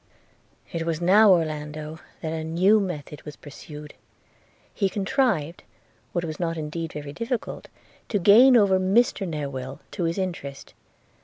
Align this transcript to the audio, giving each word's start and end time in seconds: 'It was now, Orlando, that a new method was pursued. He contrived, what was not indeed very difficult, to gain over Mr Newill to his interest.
'It 0.71 0.81
was 0.83 0.99
now, 0.99 1.31
Orlando, 1.31 1.99
that 2.21 2.33
a 2.33 2.43
new 2.43 2.79
method 2.79 3.21
was 3.21 3.35
pursued. 3.35 3.93
He 4.73 4.89
contrived, 4.89 5.61
what 6.11 6.25
was 6.25 6.39
not 6.39 6.57
indeed 6.57 6.91
very 6.93 7.13
difficult, 7.13 7.67
to 8.09 8.17
gain 8.17 8.57
over 8.57 8.79
Mr 8.79 9.29
Newill 9.29 9.77
to 9.91 10.05
his 10.05 10.17
interest. 10.17 10.73